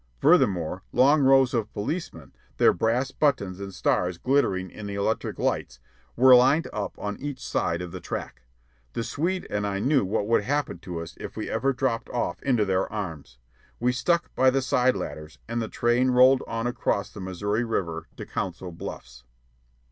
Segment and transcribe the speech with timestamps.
[0.17, 5.79] Furthermore, long rows of policemen, their brass buttons and stars glittering in the electric lights,
[6.15, 8.41] were lined up on each side of the track.
[8.93, 12.41] The Swede and I knew what would happen to us if we ever dropped off
[12.41, 13.37] into their arms.
[13.79, 18.07] We stuck by the side ladders, and the train rolled on across the Missouri River
[18.17, 19.23] to Council Bluffs.